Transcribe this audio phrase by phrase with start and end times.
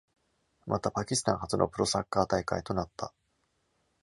[0.65, 3.13] また、パキスタン初のプロサッカー大会となった。